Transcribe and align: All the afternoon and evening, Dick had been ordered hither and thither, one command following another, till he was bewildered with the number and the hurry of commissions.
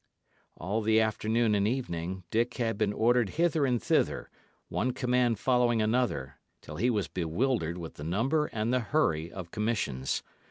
All 0.57 0.81
the 0.81 0.99
afternoon 0.99 1.53
and 1.53 1.67
evening, 1.67 2.23
Dick 2.31 2.55
had 2.55 2.75
been 2.75 2.91
ordered 2.91 3.29
hither 3.37 3.67
and 3.67 3.79
thither, 3.79 4.31
one 4.67 4.93
command 4.93 5.37
following 5.37 5.79
another, 5.79 6.39
till 6.59 6.77
he 6.77 6.89
was 6.89 7.07
bewildered 7.07 7.77
with 7.77 7.97
the 7.97 8.03
number 8.03 8.47
and 8.47 8.73
the 8.73 8.79
hurry 8.79 9.31
of 9.31 9.51
commissions. 9.51 10.23